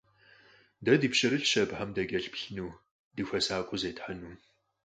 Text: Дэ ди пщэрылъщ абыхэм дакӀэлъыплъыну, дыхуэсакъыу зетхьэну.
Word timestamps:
Дэ 0.83 0.93
ди 0.99 1.07
пщэрылъщ 1.11 1.53
абыхэм 1.63 1.89
дакӀэлъыплъыну, 1.95 2.71
дыхуэсакъыу 3.15 3.79
зетхьэну. 3.81 4.33